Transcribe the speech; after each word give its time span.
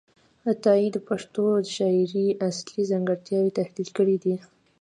عطايي 0.51 0.87
د 0.93 0.97
پښتو 1.09 1.43
د 1.63 1.67
شاعرۍ 1.75 2.27
اصلي 2.49 2.83
ځانګړتیاوې 2.91 3.51
تحلیل 3.59 3.89
کړې 3.97 4.17
دي. 4.23 4.35